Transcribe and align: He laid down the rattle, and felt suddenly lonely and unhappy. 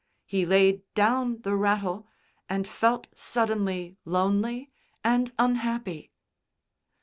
He 0.25 0.47
laid 0.47 0.81
down 0.95 1.41
the 1.43 1.55
rattle, 1.55 2.07
and 2.49 2.67
felt 2.67 3.05
suddenly 3.13 3.97
lonely 4.03 4.71
and 5.03 5.31
unhappy. 5.37 6.11